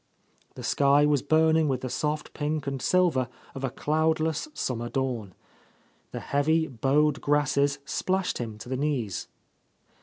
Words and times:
The 0.55 0.63
sky 0.63 1.05
was 1.05 1.21
burning 1.21 1.67
with 1.67 1.81
the 1.81 1.89
soft 1.91 2.33
pink 2.33 2.65
and 2.65 2.81
silver 2.81 3.29
of 3.53 3.63
a 3.63 3.69
cloud 3.69 4.19
less 4.19 4.47
summer 4.51 4.89
dawn. 4.89 5.35
The 6.09 6.21
heavy, 6.21 6.65
bowed 6.65 7.21
grasses 7.21 7.77
splashed 7.85 8.39
him 8.39 8.57
to 8.57 8.69
the 8.69 8.77
knees. 8.77 9.27